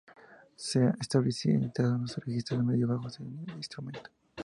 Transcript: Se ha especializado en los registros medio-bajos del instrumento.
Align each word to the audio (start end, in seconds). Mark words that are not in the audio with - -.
Se 0.55 0.83
ha 0.83 0.95
especializado 0.99 1.93
en 1.93 2.01
los 2.01 2.17
registros 2.17 2.63
medio-bajos 2.65 3.19
del 3.19 3.55
instrumento. 3.55 4.09